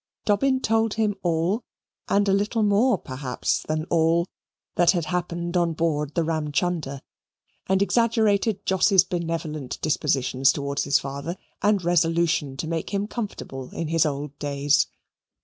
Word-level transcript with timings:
Dobbin 0.25 0.61
told 0.61 0.95
him 0.95 1.13
all, 1.21 1.63
and 2.09 2.27
a 2.27 2.33
little 2.33 2.63
more 2.63 2.97
perhaps 2.97 3.61
than 3.61 3.83
all, 3.91 4.25
that 4.73 4.89
had 4.93 5.05
happened 5.05 5.55
on 5.55 5.73
board 5.73 6.15
the 6.15 6.23
Ramchunder, 6.23 7.01
and 7.67 7.83
exaggerated 7.83 8.65
Jos's 8.65 9.03
benevolent 9.03 9.79
dispositions 9.79 10.51
towards 10.51 10.85
his 10.85 10.97
father 10.97 11.37
and 11.61 11.85
resolution 11.85 12.57
to 12.57 12.67
make 12.67 12.91
him 12.91 13.05
comfortable 13.05 13.69
in 13.75 13.89
his 13.89 14.03
old 14.03 14.35
days. 14.39 14.87